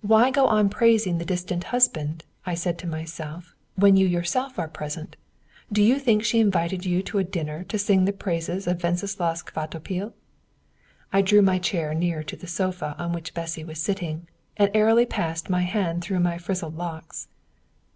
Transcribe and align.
"Why 0.00 0.30
go 0.30 0.46
on 0.46 0.68
praising 0.68 1.18
the 1.18 1.24
distant 1.24 1.64
husband," 1.74 2.24
said 2.54 2.74
I 2.76 2.76
to 2.76 2.86
myself, 2.86 3.52
"when 3.74 3.96
you 3.96 4.06
yourself 4.06 4.60
are 4.60 4.68
present? 4.68 5.16
Do 5.72 5.82
you 5.82 5.98
think 5.98 6.22
she 6.24 6.38
invited 6.38 6.86
you 6.86 7.02
to 7.02 7.20
dinner 7.24 7.64
to 7.64 7.76
sing 7.76 8.04
the 8.04 8.12
praises 8.12 8.68
of 8.68 8.80
Wenceslaus 8.84 9.42
Kvatopil?" 9.42 10.12
I 11.12 11.20
drew 11.20 11.42
my 11.42 11.58
chair 11.58 11.94
nearer 11.94 12.22
to 12.22 12.36
the 12.36 12.46
sofa 12.46 12.94
on 12.96 13.12
which 13.12 13.34
Bessy 13.34 13.64
was 13.64 13.80
sitting, 13.82 14.28
and 14.56 14.70
airily 14.72 15.04
passed 15.04 15.50
my 15.50 15.62
hand 15.62 16.04
through 16.04 16.20
my 16.20 16.38
frizzled 16.38 16.76
locks. 16.76 17.26